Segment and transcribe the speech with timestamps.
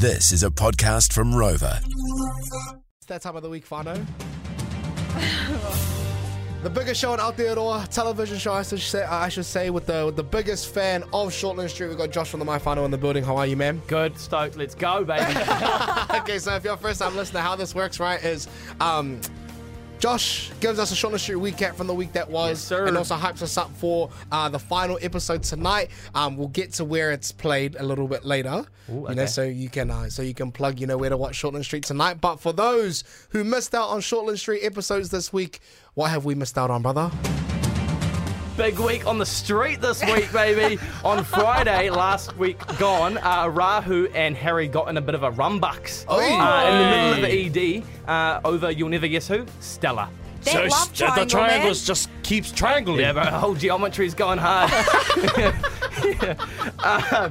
[0.00, 1.78] This is a podcast from Rover.
[2.96, 4.02] It's that time of the week, whānau.
[6.62, 10.06] the biggest show on Aotearoa television show, I should say, I should say with the
[10.06, 11.88] with the biggest fan of Shortland Street.
[11.88, 13.22] We've got Josh from the Mai whānau in the building.
[13.22, 13.82] How are you, man?
[13.88, 14.56] Good, stoked.
[14.56, 15.22] Let's go, baby.
[16.20, 18.48] okay, so if you're a first time listener, how this works, right, is
[18.80, 19.20] um,
[20.00, 22.86] Josh gives us a Shortland Street recap from the week that was, Yes, sir.
[22.86, 25.90] and also hypes us up for uh, the final episode tonight.
[26.14, 29.68] Um, we'll get to where it's played a little bit later, you know, so you
[29.68, 32.14] can uh, so you can plug, you know, where to watch Shortland Street tonight.
[32.18, 35.60] But for those who missed out on Shortland Street episodes this week,
[35.92, 37.10] what have we missed out on, brother?
[38.60, 40.78] Big week on the street this week, baby.
[41.02, 45.30] on Friday, last week gone, uh, Rahu and Harry got in a bit of a
[45.32, 46.16] rumbucks Oi.
[46.38, 49.46] uh, in the middle of the ED uh, over, you'll never guess who?
[49.60, 50.10] Stella.
[50.42, 51.86] That love sh- triangle, the triangles man.
[51.86, 53.00] just keeps triangling.
[53.00, 54.70] Yeah, but the whole geometry's going hard.
[56.82, 57.30] Uh,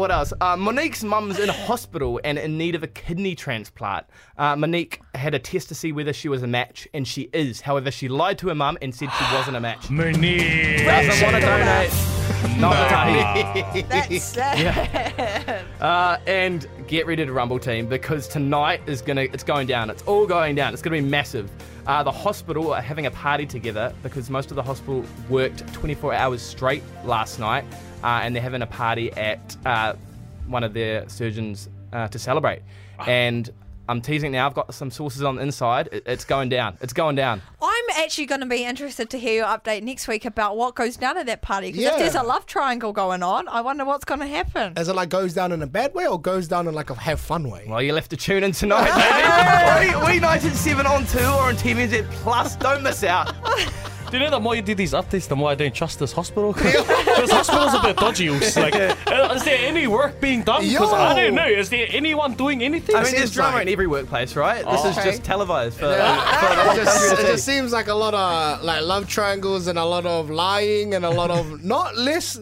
[0.00, 0.32] what else?
[0.40, 4.06] Uh, Monique's mum's in hospital and in need of a kidney transplant.
[4.38, 7.60] Uh, Monique had a test to see whether she was a match, and she is.
[7.60, 9.90] However, she lied to her mum and said she wasn't a match.
[9.90, 10.84] Monique.
[10.84, 12.09] Doesn't want to donate.
[12.58, 12.72] Not
[13.88, 15.64] That's sad.
[15.80, 19.90] Uh, and get ready to rumble team because tonight is gonna it's going down.
[19.90, 20.72] It's all going down.
[20.72, 21.50] It's gonna be massive.
[21.86, 26.14] Uh, the hospital are having a party together because most of the hospital worked 24
[26.14, 27.64] hours straight last night,
[28.02, 29.94] uh, and they're having a party at uh,
[30.46, 32.62] one of their surgeons uh, to celebrate.
[33.06, 33.50] And
[33.88, 34.46] I'm teasing now.
[34.46, 35.88] I've got some sources on the inside.
[35.92, 36.78] It's going down.
[36.80, 37.42] It's going down.
[37.60, 37.69] I'm
[38.04, 41.16] actually going to be interested to hear your update next week about what goes down
[41.18, 41.68] at that party.
[41.68, 41.92] Because Yeah.
[41.92, 44.72] if there's a love triangle going on, I wonder what's going to happen.
[44.76, 46.94] As it like goes down in a bad way or goes down in like a
[46.94, 47.64] have fun way?
[47.68, 48.90] Well, you'll have to tune in tonight,
[49.80, 49.94] baby.
[49.96, 52.56] we, we night at 7 on 2 or on TVNZ Plus.
[52.56, 53.34] Don't miss out.
[54.10, 56.10] Do you know the more you do these updates, the more I don't trust this
[56.12, 56.52] hospital?
[57.20, 58.26] this hospital's a bit dodgy.
[58.28, 60.62] It's like, uh, is there any work being done?
[60.66, 61.46] Because I don't know.
[61.46, 62.96] Is there anyone doing anything?
[62.96, 64.64] I mean, there's seems drama like- in every workplace, right?
[64.64, 65.10] This is Okay.
[65.10, 68.82] just televised for, it, for the just, it just seems like a lot of like
[68.82, 72.38] love triangles and a lot of lying and a lot of not less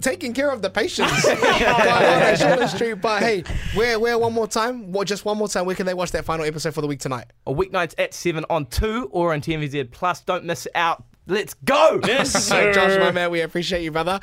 [0.00, 2.94] taking care of the patients going on at Street.
[3.00, 3.44] But hey,
[3.74, 4.92] where where one more time?
[4.92, 5.64] What just one more time?
[5.66, 7.26] Where can they watch that final episode for the week tonight?
[7.46, 10.20] A weeknights at 7 on 2 or on TVNZ Plus.
[10.20, 11.04] Don't miss out.
[11.26, 12.00] Let's go!
[12.06, 12.72] yes, sir.
[12.72, 14.20] Josh, my man, we appreciate you, brother.